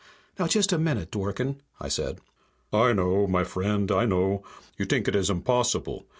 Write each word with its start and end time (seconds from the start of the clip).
"Now, 0.39 0.47
just 0.47 0.73
a 0.73 0.79
minute, 0.79 1.11
Dworken," 1.11 1.57
I 1.79 1.87
said. 1.87 2.21
"I 2.73 2.91
know, 2.93 3.27
my 3.27 3.43
vriend. 3.43 3.91
I 3.91 4.07
know. 4.07 4.41
You 4.75 4.85
t'ink 4.87 5.07
it 5.07 5.15
is 5.15 5.29
impossible. 5.29 6.07